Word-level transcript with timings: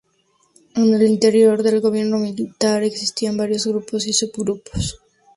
En 0.73 0.95
el 0.95 1.03
interior 1.05 1.61
del 1.61 1.79
gobierno 1.79 2.17
militar 2.17 2.81
existían 2.81 3.37
varios 3.37 3.67
grupos 3.67 4.07
y 4.07 4.13
subgrupos. 4.13 4.99